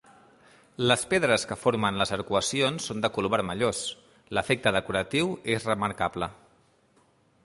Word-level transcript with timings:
Les 0.91 1.01
pedres 1.09 1.43
que 1.49 1.57
formen 1.65 1.99
les 2.01 2.13
arcuacions 2.15 2.87
són 2.89 3.03
de 3.05 3.11
color 3.17 3.33
vermellós; 3.35 3.83
l'efecte 4.37 4.75
decoratiu 4.79 5.33
és 5.57 5.71
remarcable. 5.73 6.35